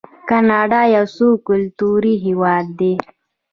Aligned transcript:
کاناډا 0.29 0.81
یو 0.95 1.05
څو 1.15 1.27
کلتوری 1.47 2.13
هیواد 2.25 2.65
دی. 2.79 2.93